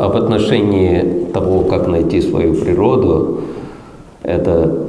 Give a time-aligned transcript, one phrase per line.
[0.00, 3.40] А в отношении того, как найти свою природу,
[4.22, 4.86] это,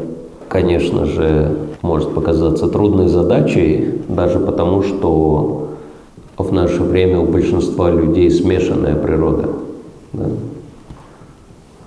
[0.47, 5.67] конечно же, может показаться трудной задачей, даже потому, что
[6.37, 9.49] в наше время у большинства людей смешанная природа.
[10.13, 10.25] Да?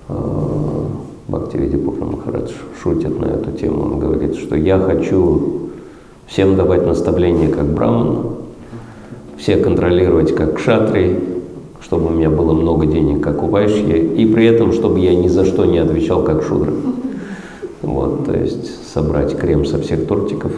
[0.09, 0.85] А,
[1.27, 3.85] Бхактивиди Пура Махарадж шутит на эту тему.
[3.85, 5.71] Он говорит, что я хочу
[6.27, 8.33] всем давать наставления как браману,
[9.39, 11.34] все контролировать как кшатри,
[11.85, 15.27] чтобы у меня было много денег, как у вайшьи, и при этом, чтобы я ни
[15.27, 16.73] за что не отвечал как шудра.
[17.83, 20.51] Вот, то есть собрать крем со всех тортиков.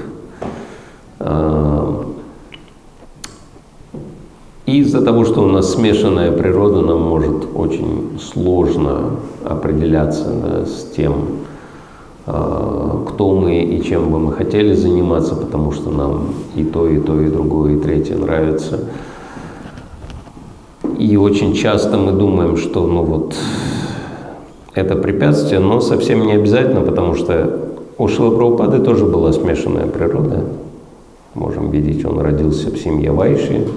[1.19, 2.05] А,
[4.65, 11.25] из-за того, что у нас смешанная природа, нам может очень сложно определяться да, с тем,
[12.25, 16.99] а, кто мы и чем бы мы хотели заниматься, потому что нам и то, и
[16.99, 18.79] то, и другое, и третье нравится.
[20.97, 23.35] И очень часто мы думаем, что ну вот
[24.73, 27.67] это препятствие, но совсем не обязательно, потому что
[27.99, 30.43] у Шилапрабхупады тоже была смешанная природа.
[31.35, 33.67] Можем видеть, он родился в семье Вайши,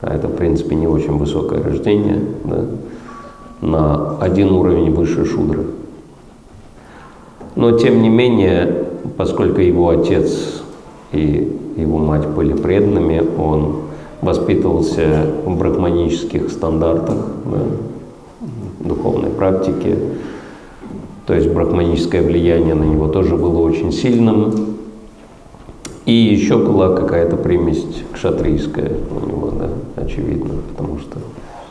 [0.00, 2.64] а это, в принципе, не очень высокое рождение, да,
[3.60, 5.64] на один уровень выше Шудры.
[7.56, 8.86] Но, тем не менее,
[9.16, 10.62] поскольку его отец
[11.10, 13.89] и его мать были преданными, он
[14.22, 19.96] воспитывался в брахманических стандартах да, духовной практики.
[21.26, 24.76] То есть брахманическое влияние на него тоже было очень сильным.
[26.06, 29.68] И еще была какая-то примесь кшатрийская у него, да,
[30.02, 31.18] очевидно, потому что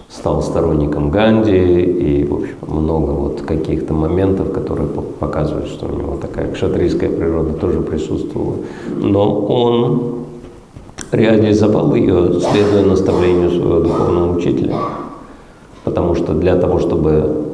[0.08, 6.18] стал сторонником Ганди и, в общем, много вот каких-то моментов, которые показывают, что у него
[6.18, 8.56] такая кшатрийская природа тоже присутствовала.
[8.98, 10.20] Но он
[11.12, 14.76] реализовал ее, следуя наставлению своего духовного учителя.
[15.84, 17.46] Потому что для того, чтобы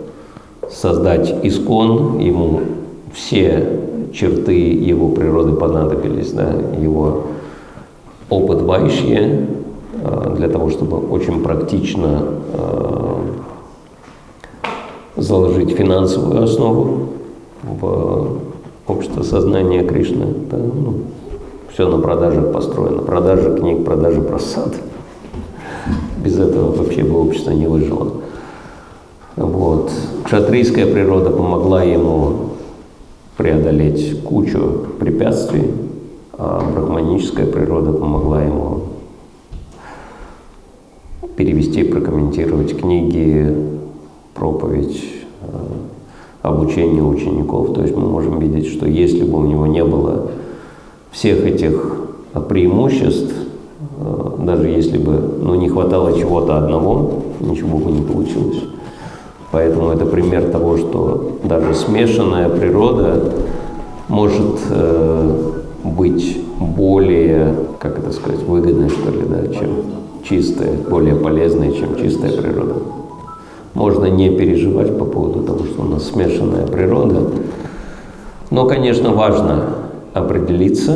[0.70, 2.62] создать искон, ему
[3.14, 3.80] все
[4.14, 7.24] черты его природы понадобились, да, его
[8.30, 9.48] опыт вайшья,
[10.04, 12.24] а, для того, чтобы очень практично
[12.54, 13.22] а,
[15.16, 17.10] заложить финансовую основу
[17.64, 18.38] в
[18.88, 20.26] общество сознания Кришны.
[20.50, 20.96] Да, ну,
[21.76, 23.02] все на продажах построено.
[23.02, 24.74] Продажа книг, продажа просад.
[26.24, 28.14] Без этого вообще бы общество не выжило.
[29.36, 29.92] Вот.
[30.24, 32.52] Кшатрийская природа помогла ему
[33.36, 35.70] преодолеть кучу препятствий,
[36.38, 38.84] а брахманическая природа помогла ему
[41.36, 43.54] перевести, прокомментировать книги,
[44.34, 45.04] проповедь,
[45.42, 45.46] э,
[46.42, 47.74] обучение учеников.
[47.74, 50.32] То есть мы можем видеть, что если бы у него не было
[51.16, 51.96] всех этих
[52.50, 53.34] преимуществ,
[54.00, 58.62] э, даже если бы ну, не хватало чего-то одного, ничего бы не получилось.
[59.52, 63.32] Поэтому это пример того, что даже смешанная природа
[64.10, 65.52] может э,
[65.86, 69.70] быть более, как это сказать, выгодной, что ли, да, чем
[70.28, 72.76] чистая, более полезной, чем чистая природа.
[73.74, 77.30] Можно не переживать по поводу того, что у нас смешанная природа,
[78.50, 79.85] но, конечно, важно
[80.16, 80.94] определиться,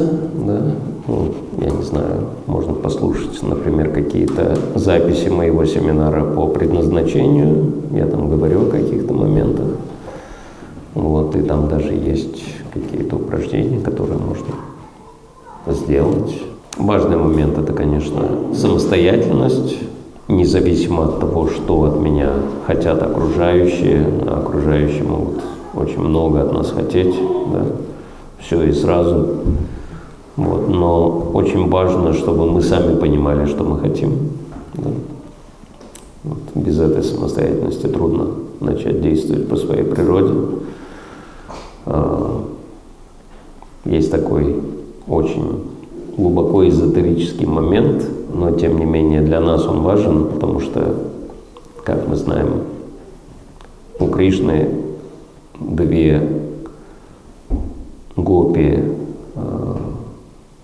[0.48, 0.62] да,
[1.06, 8.30] ну, я не знаю, можно послушать, например, какие-то записи моего семинара по предназначению, я там
[8.30, 9.68] говорю о каких-то моментах,
[10.96, 12.42] вот, и там даже есть
[12.74, 14.56] какие-то упражнения, которые можно
[15.68, 16.42] сделать.
[16.78, 18.24] Важный момент– это, конечно,
[18.56, 19.80] самостоятельность,
[20.30, 22.30] независимо от того, что от меня
[22.66, 25.42] хотят окружающие, а окружающие могут
[25.76, 27.16] очень много от нас хотеть,
[27.52, 27.66] да,
[28.40, 29.40] все и сразу.
[30.36, 30.70] Вот.
[30.70, 34.32] Но очень важно, чтобы мы сами понимали, что мы хотим.
[34.76, 34.90] Да.
[36.24, 36.38] Вот.
[36.56, 38.28] Без этой самостоятельности трудно
[38.60, 40.34] начать действовать по своей природе.
[41.86, 42.46] А,
[43.86, 44.62] есть такой
[45.08, 45.64] очень
[46.18, 50.96] глубоко эзотерический момент, но тем не менее для нас он важен, потому что,
[51.84, 52.64] как мы знаем,
[54.00, 54.70] у Кришны
[55.60, 56.49] две
[58.24, 58.80] гопи,
[59.36, 59.76] э,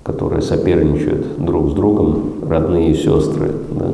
[0.03, 3.91] которые соперничают друг с другом, родные сестры, да?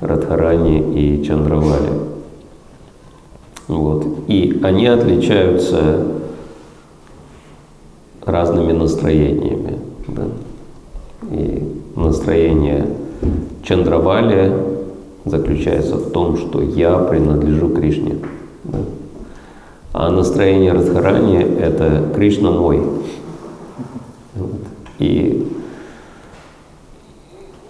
[0.00, 1.90] Радхарани и Чандравали.
[3.66, 4.06] Вот.
[4.28, 6.06] И они отличаются
[8.24, 9.78] разными настроениями.
[10.06, 10.22] Да?
[11.30, 12.86] И настроение
[13.62, 14.52] Чандравали
[15.24, 18.16] заключается в том, что я принадлежу Кришне.
[18.64, 18.78] Да?
[19.92, 22.82] А настроение Радхарани– это Кришна мой.
[24.98, 25.46] И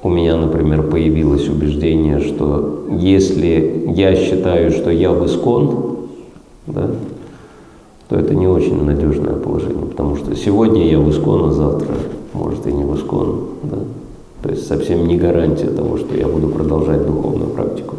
[0.03, 6.09] у меня, например, появилось убеждение, что если я считаю, что я в искон,
[6.67, 6.91] да,
[8.09, 11.95] то это не очень надежное положение, потому что сегодня я в искон, а завтра,
[12.33, 13.49] может, и не в искон.
[13.65, 13.79] Да?
[14.43, 17.97] То есть совсем не гарантия того, что я буду продолжать духовную практику.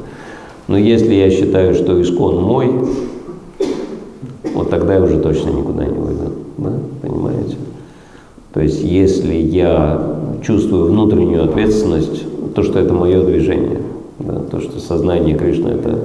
[0.67, 2.71] Но если я считаю, что искон мой,
[4.59, 6.31] вот тогда я уже точно никуда не выйду.
[6.57, 6.73] Да?
[7.01, 7.55] Понимаете?
[8.53, 13.79] То есть если я чувствую внутреннюю ответственность, то, что это мое движение,
[14.19, 14.39] да?
[14.51, 15.99] то, что сознание Кришны– это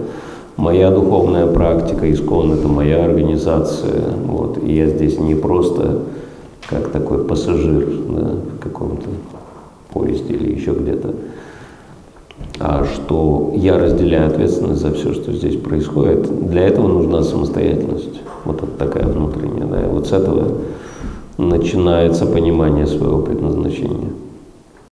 [0.56, 6.02] моя духовная практика, искон– это моя организация, вот, и я здесь не просто
[6.68, 9.08] как такой пассажир да, в каком-то
[9.92, 11.12] поезде или еще где-то,
[12.94, 16.48] что я разделяю ответственность за все, что здесь происходит.
[16.50, 20.58] Для этого нужна самостоятельность, вот такая внутренняя, да, и вот с этого
[21.36, 24.10] начинается понимание своего предназначения.